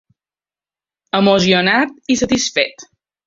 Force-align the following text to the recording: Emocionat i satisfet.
Emocionat 1.19 1.93
i 2.15 2.19
satisfet. 2.25 2.89